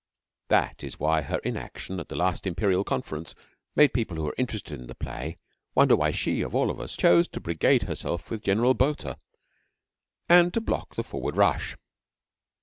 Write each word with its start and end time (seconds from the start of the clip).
That 0.47 0.83
is 0.83 0.99
why 0.99 1.21
her 1.21 1.37
inaction 1.43 1.99
at 1.99 2.09
the 2.09 2.15
last 2.15 2.47
Imperial 2.47 2.83
Conference 2.83 3.35
made 3.75 3.93
people 3.93 4.17
who 4.17 4.23
were 4.23 4.33
interested 4.35 4.79
in 4.79 4.87
the 4.87 4.95
play 4.95 5.37
wonder 5.75 5.95
why 5.95 6.09
she, 6.09 6.41
of 6.41 6.55
all 6.55 6.71
of 6.71 6.79
us, 6.79 6.97
chose 6.97 7.27
to 7.27 7.39
brigade 7.39 7.83
herself 7.83 8.31
with 8.31 8.41
General 8.41 8.73
Botha 8.73 9.19
and 10.27 10.55
to 10.55 10.59
block 10.59 10.95
the 10.95 11.03
forward 11.03 11.37
rush. 11.37 11.77